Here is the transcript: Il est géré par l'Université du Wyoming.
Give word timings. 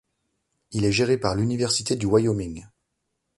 Il 0.71 0.83
est 0.83 0.91
géré 0.91 1.19
par 1.19 1.35
l'Université 1.35 1.95
du 1.95 2.07
Wyoming. 2.07 2.65